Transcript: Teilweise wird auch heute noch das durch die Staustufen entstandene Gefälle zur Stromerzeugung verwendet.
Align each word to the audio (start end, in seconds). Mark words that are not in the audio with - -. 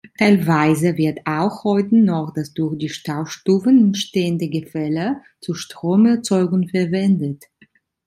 Teilweise 0.17 0.97
wird 0.97 1.19
auch 1.27 1.63
heute 1.63 1.95
noch 1.95 2.33
das 2.33 2.55
durch 2.55 2.75
die 2.79 2.89
Staustufen 2.89 3.77
entstandene 3.77 4.49
Gefälle 4.49 5.17
zur 5.41 5.55
Stromerzeugung 5.55 6.67
verwendet. 6.67 7.45